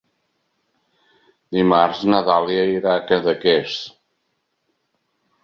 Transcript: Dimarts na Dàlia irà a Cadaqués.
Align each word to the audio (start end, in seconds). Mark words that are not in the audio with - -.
Dimarts 1.57 1.99
na 2.13 2.23
Dàlia 2.31 2.65
irà 2.79 2.95
a 2.95 3.05
Cadaqués. 3.13 3.77